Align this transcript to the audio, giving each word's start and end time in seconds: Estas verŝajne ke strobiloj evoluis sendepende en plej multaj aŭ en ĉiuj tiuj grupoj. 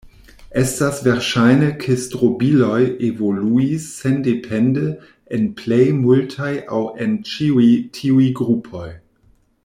Estas 0.59 1.01
verŝajne 1.07 1.67
ke 1.83 1.95
strobiloj 2.05 2.79
evoluis 3.09 3.85
sendepende 3.97 4.87
en 5.37 5.45
plej 5.63 5.81
multaj 6.01 6.51
aŭ 6.79 6.85
en 7.07 7.13
ĉiuj 7.33 7.69
tiuj 7.99 8.31
grupoj. 8.41 8.89